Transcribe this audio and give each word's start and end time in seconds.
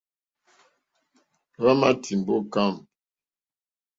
Hwámà 1.59 1.89
tìmbá 2.03 2.33
ô 2.39 2.41
kâmp. 2.53 2.77